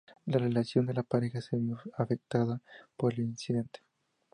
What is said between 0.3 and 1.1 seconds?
relación de la